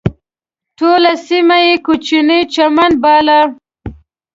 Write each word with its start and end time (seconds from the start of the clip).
ټوله 0.77 1.13
سیمه 1.27 1.57
یې 1.65 1.75
کوچنی 1.85 2.39
چمن 2.53 2.91
باله. 3.03 3.39